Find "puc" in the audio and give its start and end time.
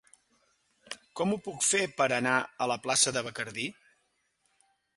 1.49-1.59